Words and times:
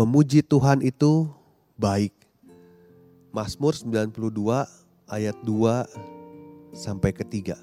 Memuji 0.00 0.40
Tuhan 0.40 0.80
itu 0.80 1.28
baik. 1.76 2.16
Mazmur 3.36 3.76
92 3.76 4.64
ayat 5.04 5.36
2 5.44 6.72
sampai 6.72 7.12
ketiga. 7.12 7.60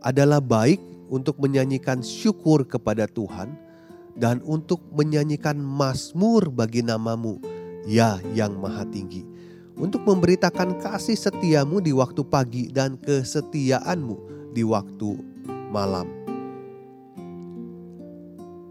Adalah 0.00 0.40
baik 0.40 0.80
untuk 1.12 1.36
menyanyikan 1.36 2.00
syukur 2.00 2.64
kepada 2.64 3.04
Tuhan 3.04 3.52
dan 4.16 4.40
untuk 4.40 4.80
menyanyikan 4.88 5.60
mazmur 5.60 6.48
bagi 6.48 6.80
namamu, 6.80 7.36
ya 7.84 8.16
yang 8.32 8.56
maha 8.56 8.88
tinggi. 8.88 9.20
Untuk 9.76 10.08
memberitakan 10.08 10.80
kasih 10.80 11.28
setiamu 11.28 11.84
di 11.84 11.92
waktu 11.92 12.24
pagi 12.24 12.72
dan 12.72 12.96
kesetiaanmu 12.96 14.16
di 14.56 14.64
waktu 14.64 15.12
malam. 15.68 16.08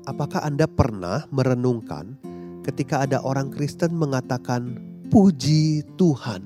Apakah 0.09 0.41
Anda 0.41 0.65
pernah 0.65 1.29
merenungkan 1.29 2.26
ketika 2.67 3.07
ada 3.07 3.23
orang 3.23 3.47
Kristen 3.47 3.95
mengatakan 3.95 4.75
puji 5.07 5.87
Tuhan. 5.95 6.43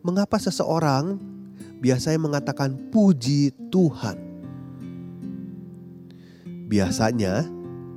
Mengapa 0.00 0.40
seseorang 0.40 1.20
biasanya 1.84 2.16
mengatakan 2.16 2.88
puji 2.88 3.52
Tuhan? 3.68 4.16
Biasanya 6.72 7.44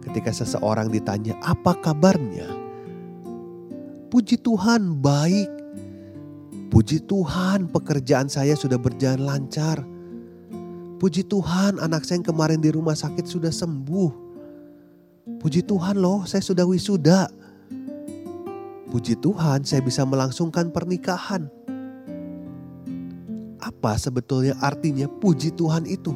ketika 0.04 0.36
seseorang 0.36 0.92
ditanya 0.92 1.39
apa 1.39 1.72
kabarnya? 1.80 2.52
Puji 4.11 4.36
Tuhan 4.44 5.00
baik. 5.00 5.48
Puji 6.67 7.06
Tuhan 7.08 7.72
pekerjaan 7.72 8.28
saya 8.28 8.59
sudah 8.59 8.76
berjalan 8.76 9.23
lancar. 9.23 9.88
Puji 11.00 11.23
Tuhan 11.31 11.80
anak 11.80 12.04
saya 12.04 12.20
yang 12.20 12.28
kemarin 12.28 12.59
di 12.59 12.76
rumah 12.76 12.98
sakit 12.98 13.23
sudah 13.23 13.54
sembuh. 13.54 14.23
Puji 15.24 15.64
Tuhan 15.64 16.04
loh, 16.04 16.28
saya 16.28 16.44
sudah 16.44 16.68
wisuda. 16.68 17.32
Puji 18.92 19.16
Tuhan, 19.24 19.64
saya 19.64 19.80
bisa 19.80 20.04
melangsungkan 20.04 20.68
pernikahan. 20.68 21.48
Apa 23.64 23.96
sebetulnya 23.96 24.52
artinya 24.60 25.08
puji 25.08 25.56
Tuhan 25.56 25.88
itu? 25.88 26.12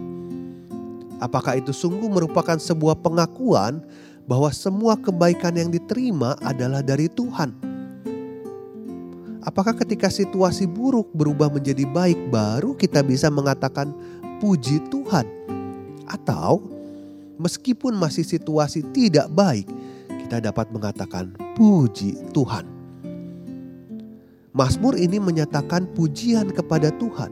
Apakah 1.23 1.55
itu 1.55 1.71
sungguh 1.71 2.11
merupakan 2.11 2.59
sebuah 2.59 2.99
pengakuan 2.99 3.79
bahwa 4.27 4.51
semua 4.51 4.99
kebaikan 4.99 5.55
yang 5.55 5.71
diterima 5.71 6.35
adalah 6.43 6.83
dari 6.83 7.07
Tuhan? 7.07 7.55
Apakah 9.47 9.71
ketika 9.71 10.11
situasi 10.11 10.67
buruk 10.67 11.07
berubah 11.15 11.47
menjadi 11.47 11.87
baik, 11.87 12.27
baru 12.27 12.75
kita 12.75 12.99
bisa 13.07 13.31
mengatakan 13.31 13.95
puji 14.43 14.83
Tuhan, 14.91 15.23
atau 16.11 16.76
meskipun 17.39 17.95
masih 17.95 18.25
situasi 18.25 18.83
tidak 18.93 19.31
baik, 19.33 19.65
kita 20.27 20.43
dapat 20.43 20.67
mengatakan 20.75 21.33
puji 21.55 22.19
Tuhan. 22.35 22.67
Mazmur 24.57 24.97
ini 24.97 25.21
menyatakan 25.21 25.85
pujian 25.93 26.49
kepada 26.49 26.89
Tuhan. 26.97 27.29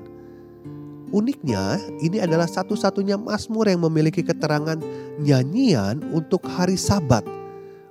Uniknya, 1.09 1.81
ini 2.01 2.21
adalah 2.21 2.45
satu-satunya 2.45 3.17
Mazmur 3.17 3.69
yang 3.69 3.81
memiliki 3.85 4.21
keterangan 4.21 4.77
nyanyian 5.21 6.01
untuk 6.13 6.45
hari 6.45 6.77
Sabat, 6.77 7.25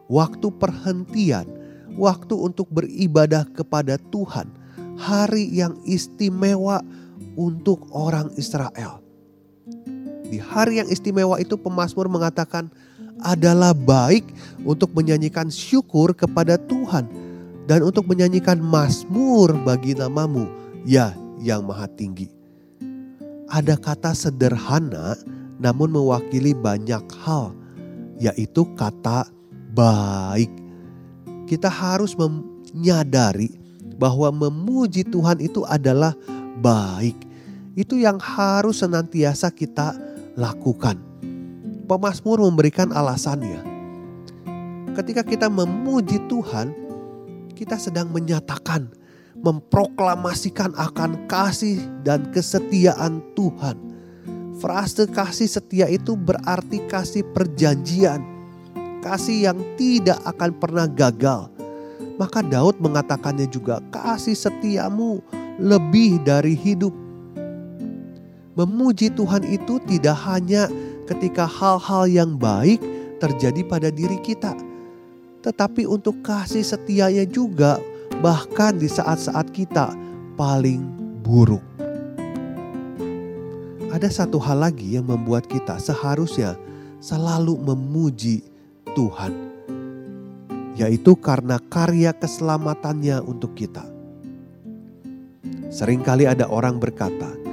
waktu 0.06 0.50
perhentian, 0.54 1.46
waktu 1.98 2.34
untuk 2.34 2.70
beribadah 2.70 3.46
kepada 3.54 3.98
Tuhan, 4.10 4.50
hari 4.98 5.50
yang 5.50 5.78
istimewa 5.86 6.82
untuk 7.38 7.86
orang 7.92 8.30
Israel. 8.38 9.03
Di 10.24 10.40
hari 10.40 10.80
yang 10.80 10.88
istimewa 10.88 11.36
itu 11.36 11.54
pemazmur 11.60 12.08
mengatakan 12.08 12.72
adalah 13.20 13.76
baik 13.76 14.24
untuk 14.64 14.90
menyanyikan 14.96 15.52
syukur 15.52 16.16
kepada 16.16 16.56
Tuhan 16.56 17.06
dan 17.64 17.84
untuk 17.84 18.08
menyanyikan 18.08 18.60
mazmur 18.60 19.52
bagi 19.64 19.96
namamu, 19.96 20.48
ya 20.84 21.16
yang 21.40 21.64
maha 21.64 21.88
tinggi. 21.92 22.28
Ada 23.48 23.76
kata 23.76 24.16
sederhana 24.16 25.16
namun 25.60 25.92
mewakili 25.92 26.56
banyak 26.56 27.04
hal, 27.24 27.52
yaitu 28.20 28.68
kata 28.74 29.28
baik. 29.72 30.50
Kita 31.44 31.68
harus 31.68 32.16
menyadari 32.16 33.52
bahwa 34.00 34.32
memuji 34.48 35.04
Tuhan 35.04 35.38
itu 35.44 35.62
adalah 35.68 36.16
baik. 36.60 37.16
Itu 37.74 37.98
yang 37.98 38.18
harus 38.22 38.82
senantiasa 38.82 39.50
kita 39.50 40.13
lakukan. 40.34 40.98
Pemasmur 41.84 42.40
memberikan 42.42 42.90
alasannya. 42.90 43.60
Ketika 44.94 45.26
kita 45.26 45.50
memuji 45.50 46.22
Tuhan, 46.30 46.70
kita 47.58 47.78
sedang 47.78 48.10
menyatakan, 48.14 48.90
memproklamasikan 49.38 50.72
akan 50.78 51.26
kasih 51.26 51.82
dan 52.06 52.30
kesetiaan 52.30 53.20
Tuhan. 53.34 53.76
Frase 54.62 55.10
kasih 55.10 55.50
setia 55.50 55.90
itu 55.90 56.14
berarti 56.14 56.78
kasih 56.86 57.26
perjanjian, 57.34 58.22
kasih 59.02 59.50
yang 59.50 59.58
tidak 59.74 60.22
akan 60.24 60.50
pernah 60.56 60.86
gagal. 60.86 61.50
Maka 62.14 62.46
Daud 62.46 62.78
mengatakannya 62.78 63.50
juga, 63.50 63.82
kasih 63.90 64.38
setiamu 64.38 65.18
lebih 65.58 66.22
dari 66.22 66.54
hidup. 66.54 67.03
Memuji 68.54 69.10
Tuhan 69.10 69.42
itu 69.42 69.82
tidak 69.82 70.14
hanya 70.30 70.70
ketika 71.10 71.42
hal-hal 71.42 72.06
yang 72.06 72.38
baik 72.38 72.78
terjadi 73.18 73.66
pada 73.66 73.90
diri 73.90 74.14
kita, 74.22 74.54
tetapi 75.42 75.90
untuk 75.90 76.22
kasih 76.22 76.62
setianya 76.62 77.26
juga, 77.26 77.82
bahkan 78.22 78.78
di 78.78 78.86
saat-saat 78.86 79.50
kita 79.50 79.90
paling 80.38 80.86
buruk. 81.26 81.62
Ada 83.90 84.22
satu 84.22 84.38
hal 84.38 84.62
lagi 84.70 84.98
yang 84.98 85.06
membuat 85.10 85.50
kita 85.50 85.78
seharusnya 85.82 86.54
selalu 87.02 87.58
memuji 87.58 88.42
Tuhan, 88.94 89.34
yaitu 90.78 91.18
karena 91.18 91.58
karya 91.58 92.14
keselamatannya 92.14 93.18
untuk 93.22 93.58
kita. 93.58 93.82
Seringkali 95.74 96.26
ada 96.30 96.46
orang 96.46 96.78
berkata, 96.78 97.43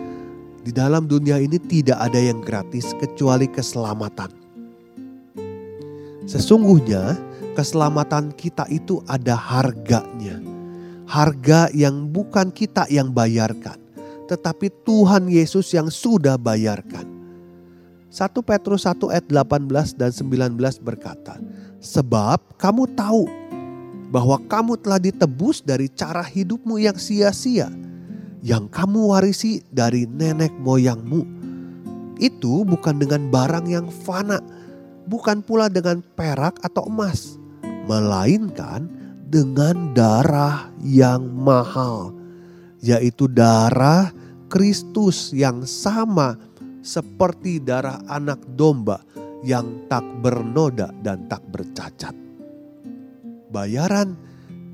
di 0.62 0.70
dalam 0.70 1.10
dunia 1.10 1.42
ini 1.42 1.58
tidak 1.58 1.98
ada 1.98 2.22
yang 2.22 2.42
gratis 2.42 2.94
kecuali 3.02 3.50
keselamatan. 3.50 4.30
Sesungguhnya 6.30 7.18
keselamatan 7.58 8.30
kita 8.38 8.70
itu 8.70 9.02
ada 9.10 9.34
harganya. 9.34 10.38
Harga 11.10 11.68
yang 11.76 12.08
bukan 12.08 12.54
kita 12.56 12.88
yang 12.88 13.12
bayarkan, 13.12 13.76
tetapi 14.32 14.72
Tuhan 14.88 15.28
Yesus 15.28 15.68
yang 15.76 15.92
sudah 15.92 16.40
bayarkan. 16.40 17.04
1 18.08 18.32
Petrus 18.44 18.88
1 18.88 19.12
ayat 19.12 19.28
18 19.28 20.00
dan 20.00 20.12
19 20.12 20.56
berkata, 20.80 21.36
Sebab 21.84 22.56
kamu 22.56 22.96
tahu 22.96 23.28
bahwa 24.12 24.40
kamu 24.48 24.80
telah 24.80 25.00
ditebus 25.00 25.64
dari 25.64 25.92
cara 25.92 26.24
hidupmu 26.24 26.80
yang 26.80 26.96
sia-sia 26.96 27.68
yang 28.42 28.68
kamu 28.68 29.14
warisi 29.14 29.62
dari 29.70 30.10
nenek 30.10 30.52
moyangmu. 30.58 31.22
Itu 32.22 32.66
bukan 32.66 33.02
dengan 33.02 33.30
barang 33.30 33.66
yang 33.70 33.90
fana, 33.90 34.42
bukan 35.10 35.42
pula 35.42 35.70
dengan 35.70 36.06
perak 36.14 36.62
atau 36.62 36.86
emas, 36.86 37.38
melainkan 37.90 38.86
dengan 39.26 39.94
darah 39.98 40.70
yang 40.82 41.26
mahal, 41.34 42.14
yaitu 42.82 43.26
darah 43.26 44.14
Kristus 44.52 45.32
yang 45.32 45.64
sama 45.66 46.38
seperti 46.82 47.62
darah 47.62 48.02
anak 48.10 48.42
domba 48.58 49.02
yang 49.42 49.90
tak 49.90 50.06
bernoda 50.22 50.94
dan 51.02 51.26
tak 51.26 51.42
bercacat. 51.50 52.14
Bayaran 53.50 54.14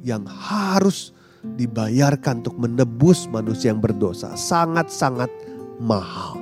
yang 0.03 0.27
harus 0.27 1.15
dibayarkan 1.55 2.43
untuk 2.43 2.59
menebus 2.59 3.29
manusia 3.31 3.71
yang 3.71 3.79
berdosa 3.79 4.35
sangat-sangat 4.35 5.31
mahal. 5.79 6.35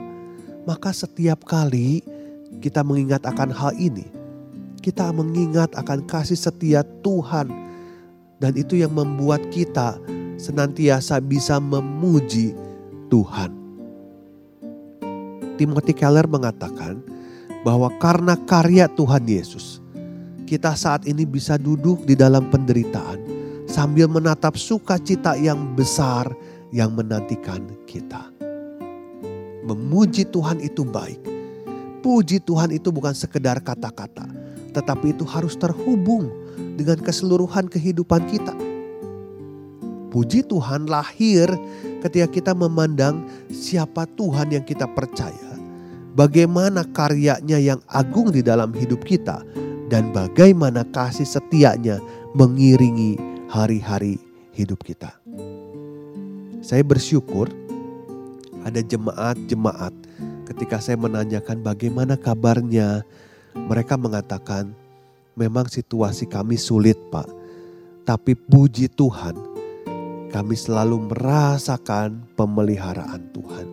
Maka 0.65 0.89
setiap 0.89 1.45
kali 1.45 2.01
kita 2.63 2.81
mengingat 2.81 3.21
akan 3.27 3.53
hal 3.53 3.75
ini, 3.77 4.09
kita 4.81 5.13
mengingat 5.13 5.75
akan 5.77 6.01
kasih 6.09 6.39
setia 6.39 6.81
Tuhan 7.05 7.51
dan 8.41 8.51
itu 8.57 8.81
yang 8.81 8.93
membuat 8.93 9.45
kita 9.53 9.99
senantiasa 10.35 11.21
bisa 11.21 11.61
memuji 11.61 12.57
Tuhan. 13.07 13.53
Timothy 15.55 15.95
Keller 15.95 16.27
mengatakan 16.27 16.99
bahwa 17.63 17.87
karena 17.97 18.35
karya 18.35 18.91
Tuhan 18.91 19.25
Yesus, 19.25 19.79
kita 20.45 20.77
saat 20.77 21.09
ini 21.09 21.25
bisa 21.25 21.57
duduk 21.57 22.05
di 22.05 22.13
dalam 22.13 22.51
penderitaan 22.53 23.24
sambil 23.75 24.07
menatap 24.07 24.55
sukacita 24.55 25.35
yang 25.35 25.75
besar 25.75 26.31
yang 26.71 26.95
menantikan 26.95 27.59
kita. 27.83 28.31
Memuji 29.67 30.23
Tuhan 30.31 30.63
itu 30.63 30.87
baik. 30.87 31.19
Puji 31.99 32.39
Tuhan 32.39 32.71
itu 32.71 32.87
bukan 32.87 33.11
sekedar 33.11 33.59
kata-kata, 33.59 34.31
tetapi 34.71 35.11
itu 35.11 35.27
harus 35.27 35.59
terhubung 35.59 36.31
dengan 36.79 36.95
keseluruhan 37.03 37.67
kehidupan 37.67 38.23
kita. 38.31 38.55
Puji 40.07 40.47
Tuhan 40.47 40.87
lahir 40.87 41.51
ketika 41.99 42.31
kita 42.31 42.51
memandang 42.55 43.27
siapa 43.51 44.07
Tuhan 44.15 44.55
yang 44.55 44.63
kita 44.63 44.87
percaya, 44.87 45.51
bagaimana 46.15 46.87
karyanya 46.95 47.59
yang 47.59 47.83
agung 47.91 48.31
di 48.31 48.39
dalam 48.39 48.71
hidup 48.71 49.03
kita, 49.03 49.43
dan 49.91 50.15
bagaimana 50.15 50.87
kasih 50.95 51.27
setianya 51.27 51.99
mengiringi 52.37 53.34
hari-hari 53.55 54.19
hidup 54.51 54.83
kita. 54.83 55.15
Saya 56.59 56.83
bersyukur 56.83 57.47
ada 58.67 58.83
jemaat-jemaat 58.83 59.95
ketika 60.51 60.83
saya 60.83 60.99
menanyakan 60.99 61.63
bagaimana 61.63 62.19
kabarnya, 62.19 63.07
mereka 63.55 63.95
mengatakan, 63.95 64.75
memang 65.39 65.71
situasi 65.71 66.27
kami 66.27 66.59
sulit 66.59 66.99
Pak. 67.07 67.31
Tapi 68.03 68.35
puji 68.35 68.91
Tuhan, 68.91 69.39
kami 70.35 70.55
selalu 70.59 71.15
merasakan 71.15 72.27
pemeliharaan 72.35 73.23
Tuhan. 73.31 73.67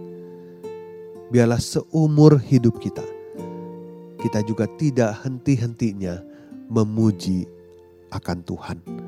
Biarlah 1.34 1.58
seumur 1.58 2.38
hidup 2.38 2.78
kita, 2.78 3.04
kita 4.22 4.46
juga 4.46 4.70
tidak 4.78 5.26
henti-hentinya 5.26 6.22
memuji 6.70 7.50
akan 8.14 8.38
Tuhan. 8.46 9.01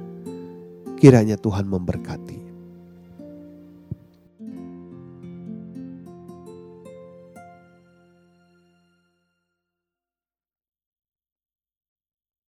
Kiranya 1.05 1.37
Tuhan 1.37 1.69
memberkati. 1.69 2.44